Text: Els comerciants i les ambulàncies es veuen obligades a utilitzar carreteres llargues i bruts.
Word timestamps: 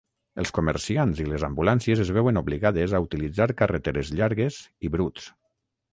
Els 0.43 0.51
comerciants 0.57 1.19
i 1.23 1.27
les 1.33 1.43
ambulàncies 1.47 2.01
es 2.05 2.11
veuen 2.17 2.41
obligades 2.43 2.95
a 2.95 3.03
utilitzar 3.05 3.51
carreteres 3.63 4.11
llargues 4.21 4.59
i 4.89 4.93
bruts. 4.97 5.29